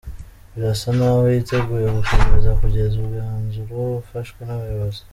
[0.53, 5.01] Birasa naho yiteguye gukomeza kugeza umwanzuro ufashwe n’abayobozi.”